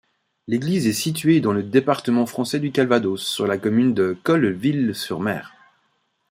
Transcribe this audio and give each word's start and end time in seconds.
L'église 0.47 0.87
est 0.87 0.93
située 0.93 1.41
dans 1.41 1.53
le 1.53 1.61
département 1.61 2.25
français 2.25 2.59
du 2.59 2.71
Calvados, 2.71 3.17
sur 3.23 3.45
la 3.45 3.59
commune 3.59 3.93
de 3.93 4.17
Colleville-sur-Mer. 4.23 5.53